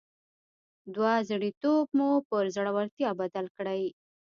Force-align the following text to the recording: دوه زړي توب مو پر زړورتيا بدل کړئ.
دوه 0.95 1.13
زړي 1.29 1.51
توب 1.61 1.85
مو 1.97 2.09
پر 2.29 2.43
زړورتيا 2.55 3.09
بدل 3.21 3.45
کړئ. 3.57 3.83